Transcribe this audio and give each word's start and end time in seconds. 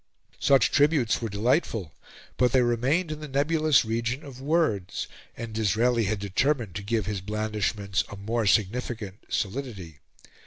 Such 0.39 0.71
tributes 0.71 1.21
were 1.21 1.29
delightful, 1.29 1.93
but 2.37 2.53
they 2.53 2.63
remained 2.63 3.11
in 3.11 3.19
the 3.19 3.27
nebulous 3.27 3.85
region 3.85 4.25
of 4.25 4.41
words, 4.41 5.07
and 5.37 5.53
Disraeli 5.53 6.05
had 6.05 6.17
determined 6.17 6.73
to 6.73 6.81
give 6.81 7.05
his 7.05 7.21
blandishments 7.21 8.03
a 8.09 8.15
more 8.15 8.47
significant 8.47 9.19
solidity. 9.29 9.99